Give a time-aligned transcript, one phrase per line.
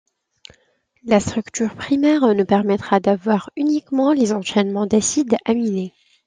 [1.03, 5.93] La structure primaire ne permettra d'avoir uniquement les enchainements d'acides aminé.